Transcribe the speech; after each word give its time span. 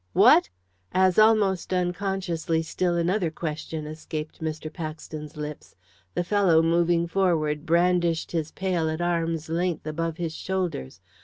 "What!" 0.13 0.49
As, 0.93 1.19
almost 1.19 1.71
unconsciously, 1.71 2.63
still 2.63 2.95
another 2.95 3.29
question 3.29 3.85
escaped 3.85 4.41
Mr. 4.41 4.73
Paxton's 4.73 5.37
lips, 5.37 5.75
the 6.15 6.23
fellow, 6.23 6.63
moving 6.63 7.05
forward, 7.05 7.67
brandished 7.67 8.31
his 8.31 8.49
pail 8.49 8.89
at 8.89 8.99
arm's 8.99 9.47
length 9.47 9.85
above 9.85 10.17
his 10.17 10.33
shoulders. 10.33 11.01